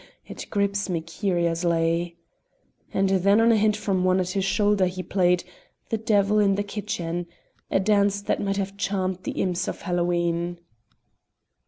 [0.25, 2.17] it grips me curiously;"
[2.91, 5.43] and then on a hint from one at his shoulder he played
[5.89, 7.27] "The Devil in the Kitchen,"
[7.69, 10.57] a dance that might have charmed the imps of Hallowe'en.